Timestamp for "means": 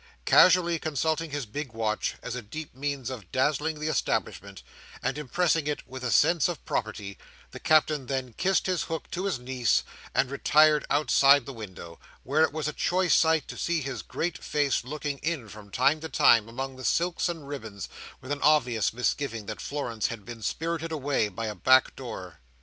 2.73-3.11